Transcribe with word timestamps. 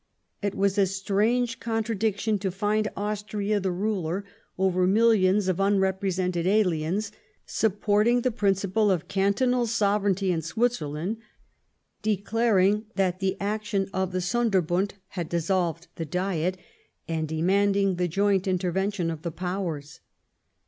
It 0.41 0.55
was 0.55 0.79
a 0.79 0.87
strange 0.87 1.59
contradiction 1.59 2.39
to 2.39 2.49
find 2.49 2.87
Austria, 2.97 3.59
the 3.59 3.69
ruler 3.71 4.25
over 4.57 4.87
millions 4.87 5.47
of 5.47 5.59
unrepresented 5.61 6.47
aliens, 6.47 7.11
sup« 7.45 7.79
porting 7.81 8.21
the 8.21 8.31
principle 8.31 8.89
of 8.89 9.07
cantonal 9.07 9.67
sovereignty 9.67 10.31
in 10.31 10.41
Switzer 10.41 10.87
land, 10.87 11.17
declaring 12.01 12.87
that 12.95 13.19
the 13.19 13.37
action 13.39 13.91
of 13.93 14.11
the 14.11 14.21
Sonderbund 14.21 14.93
had 15.09 15.29
dissolved 15.29 15.85
the 15.97 16.05
Diet, 16.05 16.57
and 17.07 17.27
demanding 17.27 17.97
the 17.97 18.07
joint 18.07 18.47
intervention 18.47 19.11
of 19.11 19.21
the 19.21 19.29
Powers. 19.31 19.99